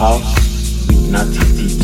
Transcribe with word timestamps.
house 0.00 0.86
with 0.86 1.10
Natty 1.10 1.44
Deep 1.56 1.79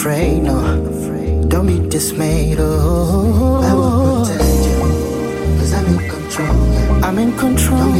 afraid, 0.00 0.42
no. 0.42 0.56
Don't 1.48 1.66
be 1.66 1.78
dismayed, 1.90 2.56
oh. 2.58 3.60
I 3.62 3.74
will 3.74 4.24
protect 4.24 4.64
you, 4.66 4.78
cause 5.58 5.72
I'm 5.74 5.86
in 5.92 5.98
control. 6.08 7.04
I'm 7.04 7.18
in 7.18 7.36
control. 7.36 7.99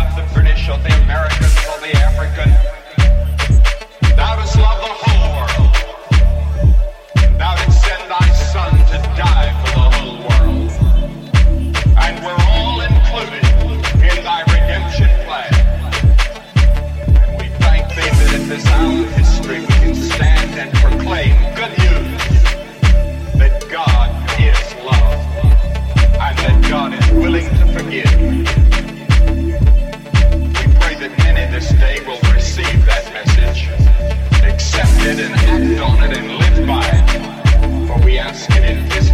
love 0.00 0.16
the 0.16 0.34
British, 0.34 0.66
you'll 0.66 0.78
the 0.78 0.94
Americans, 1.02 1.54
you'll 1.62 1.80
the 1.84 1.92
African. 2.08 2.50
Thou 4.16 4.36
love 4.64 4.78
the 4.86 4.92
whole 5.02 5.28
world. 5.36 5.72
Thou 7.38 7.52
didst 7.56 7.82
send 7.84 8.02
thy 8.10 8.26
son 8.52 8.72
to 8.92 8.98
die 9.20 9.50
for 9.60 9.70
the 9.78 9.86
whole 9.96 10.18
world. 10.28 10.70
And 12.04 12.14
we're 12.24 12.42
all 12.56 12.80
included 12.80 13.44
in 14.08 14.16
thy 14.24 14.40
redemption 14.54 15.10
plan. 15.26 15.52
And 17.20 17.32
we 17.40 17.46
thank 17.64 17.88
thee 17.96 18.10
that 18.18 18.30
in 18.40 18.48
this 18.48 18.66
hour 18.66 19.04
of 19.04 19.10
history 19.20 19.60
we 19.60 19.74
can 19.84 19.94
stand 19.94 20.50
and 20.62 20.70
proclaim 20.84 21.34
good 21.60 21.74
news 21.84 22.22
that 23.40 23.54
God 23.68 24.08
is 24.40 24.60
love 24.90 25.20
and 26.24 26.38
that 26.44 26.70
God 26.70 26.94
is 26.94 27.10
willing 27.10 27.48
to 27.58 27.66
forgive. 27.76 28.29
acted 35.00 35.24
and 35.24 35.34
acted 35.34 35.78
on 35.78 36.02
it 36.02 36.16
and 36.16 36.28
lived 36.36 36.66
by 36.66 36.84
it. 36.84 37.86
For 37.86 38.04
we 38.04 38.18
ask 38.18 38.50
it 38.50 38.64
in 38.64 38.86
this 38.90 39.09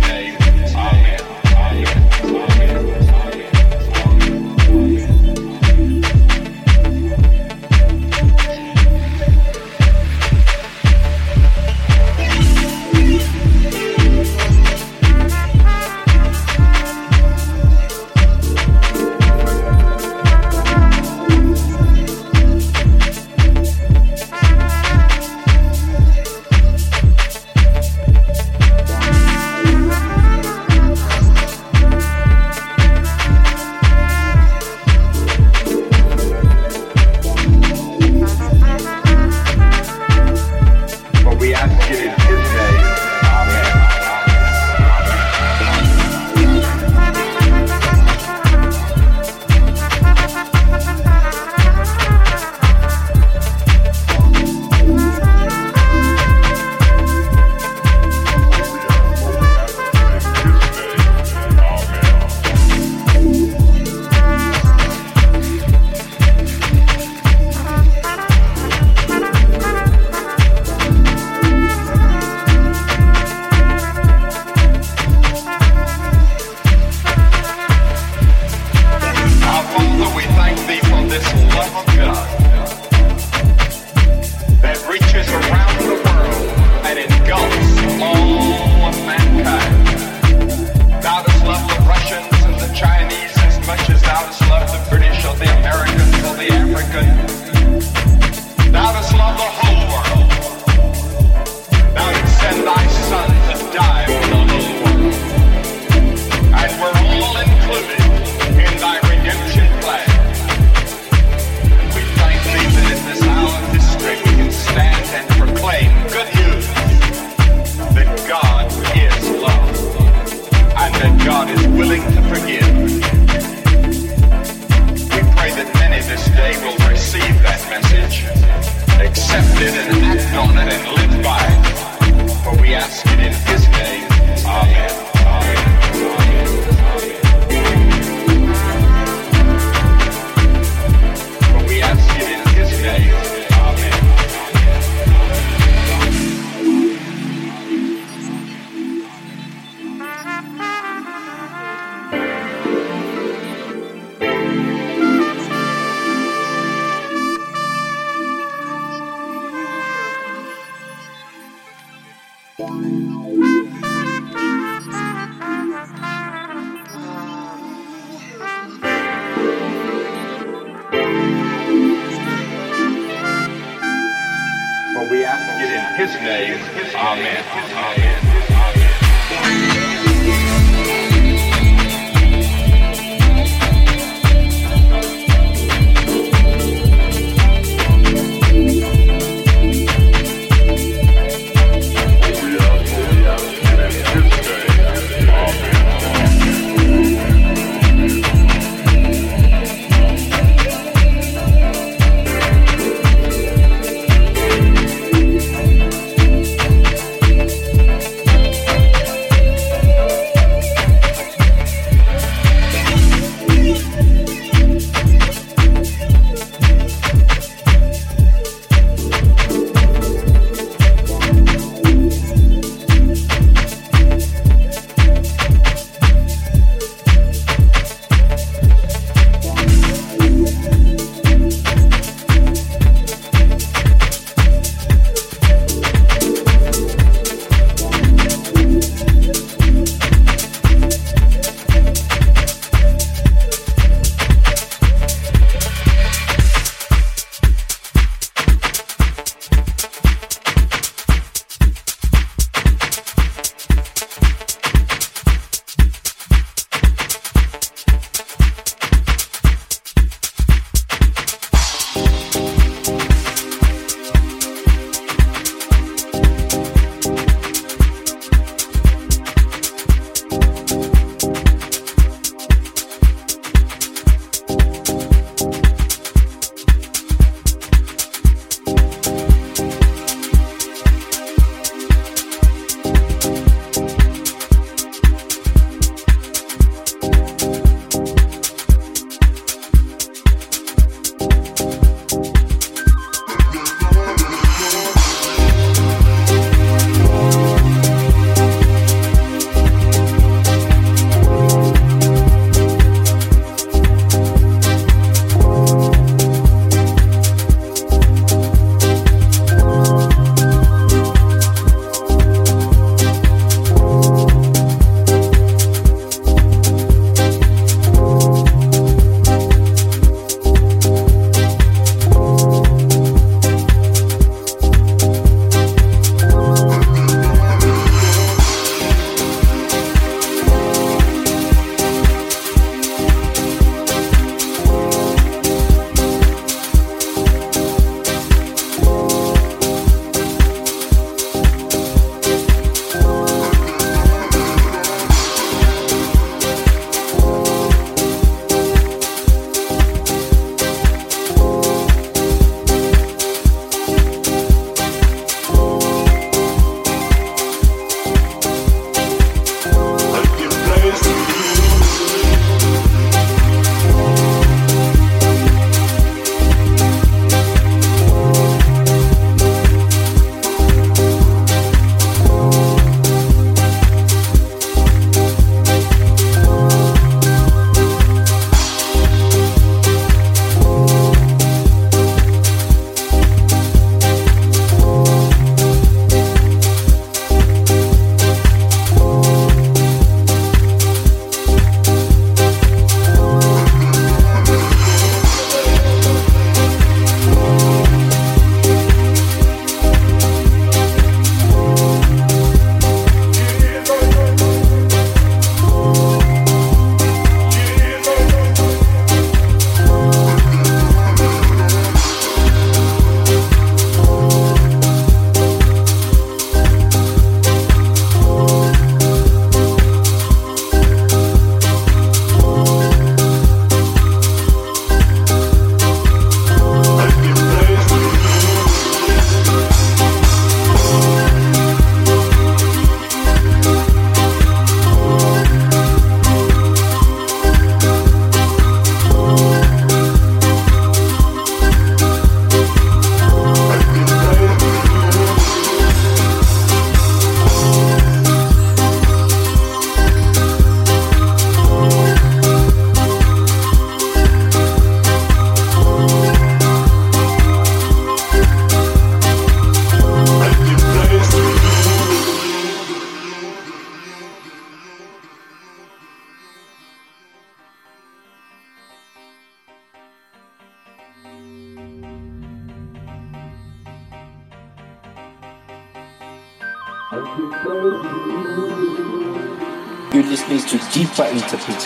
the. 99.37 99.66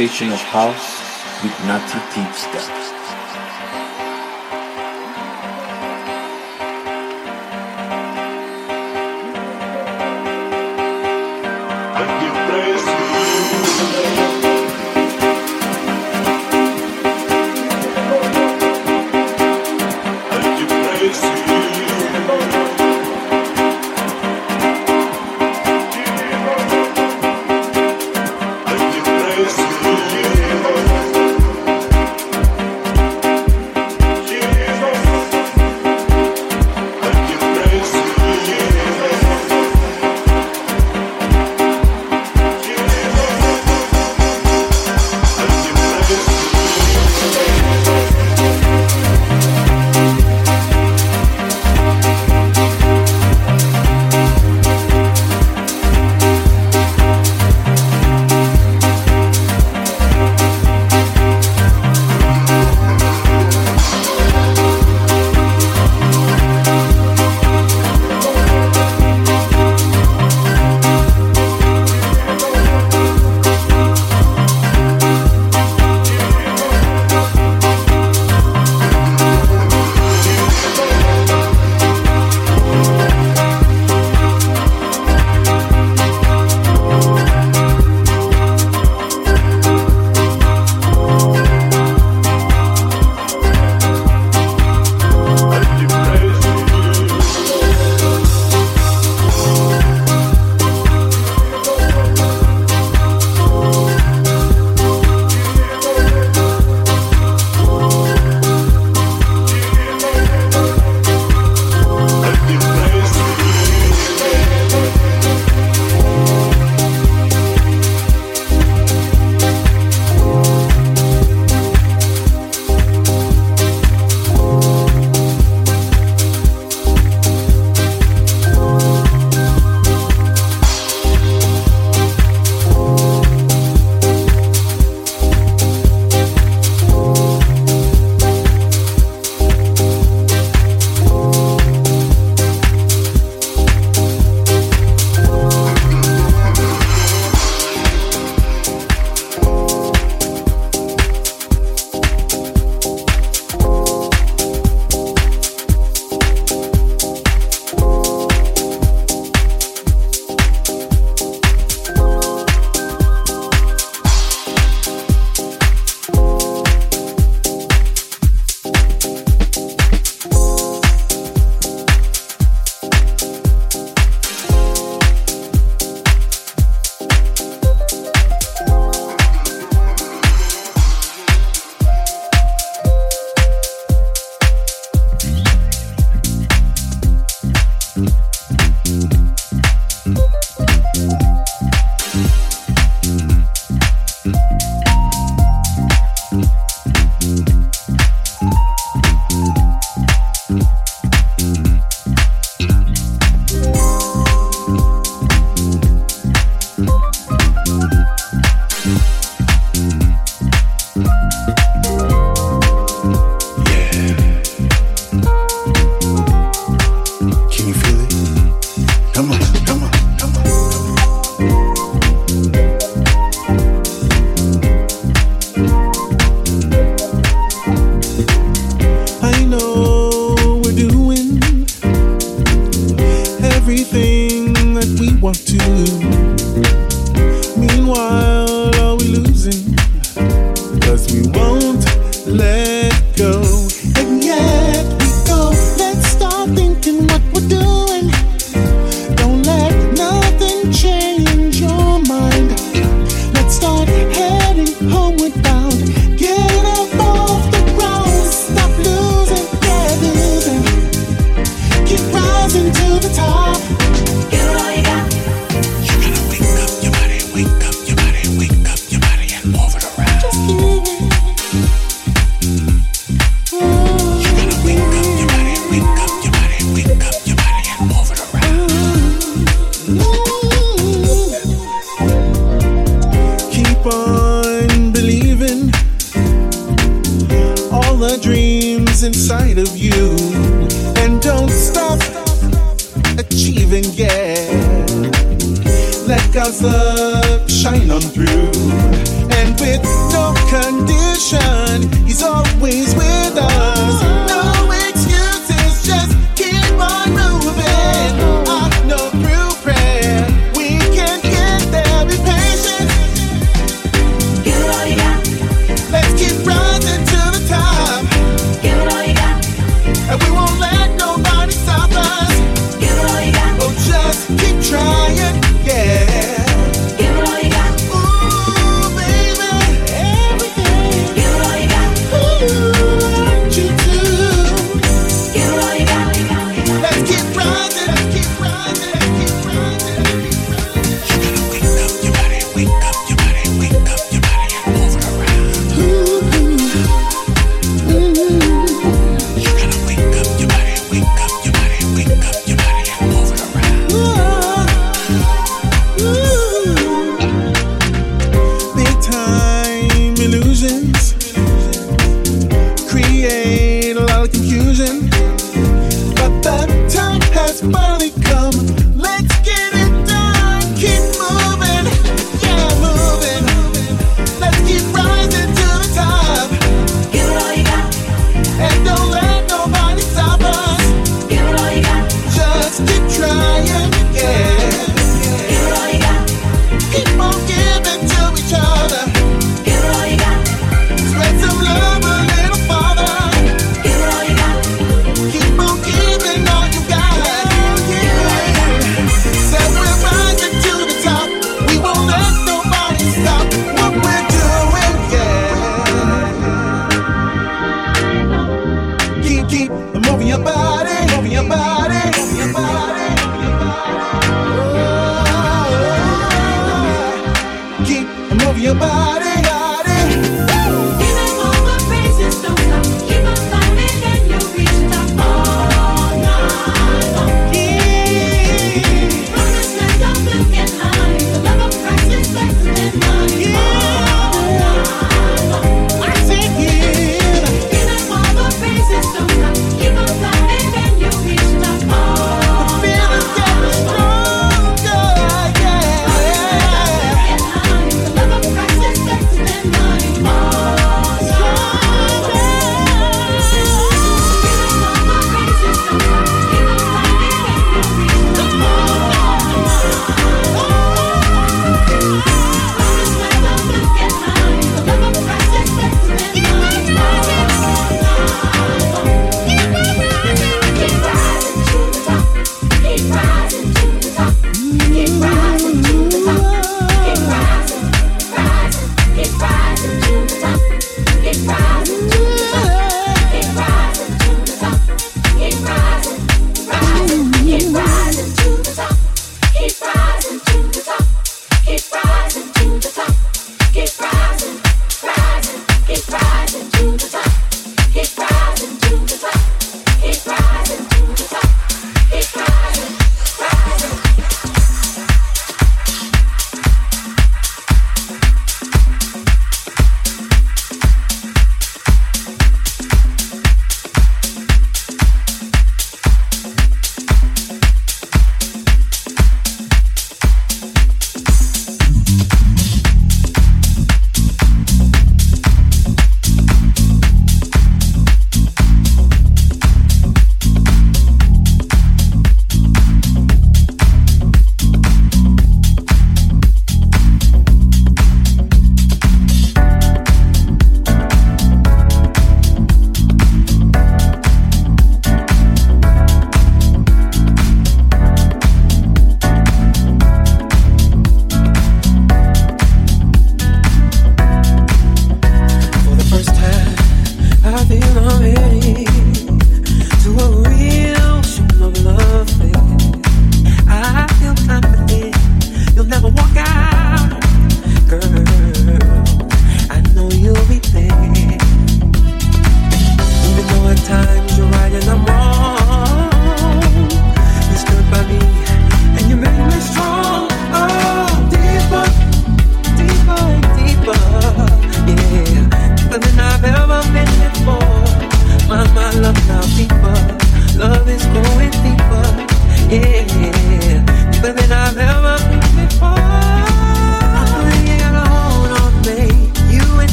Interpretation 0.00 0.32
of 0.32 0.40
house 0.54 0.77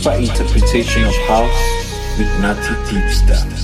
Deeper 0.00 0.16
Interpretation 0.16 1.04
of 1.04 1.14
House 1.28 2.16
with 2.16 2.26
Natty 2.40 2.74
Deepster. 2.88 3.59